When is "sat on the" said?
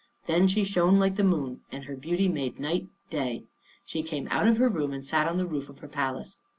5.05-5.45